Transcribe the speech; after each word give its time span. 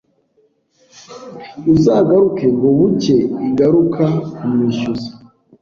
uzagaruke 1.73 2.45
Ngo 2.55 2.67
bucye 2.77 3.17
igaruka 3.47 4.03
kumwishyuza 4.35 5.09